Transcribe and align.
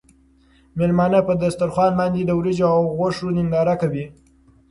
مېلمانه 0.77 1.19
په 1.27 1.33
دسترخوان 1.43 1.91
باندې 1.99 2.21
د 2.25 2.31
وریجو 2.39 2.67
او 2.77 2.83
غوښو 2.97 3.27
ننداره 3.37 3.75
کوي. 3.81 4.05